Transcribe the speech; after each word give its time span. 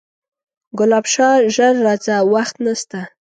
ګلاب 0.77 1.05
شاه 1.13 1.35
ژر 1.55 1.73
راځه 1.85 2.15
وخت 2.33 2.55
نسته 2.65 2.99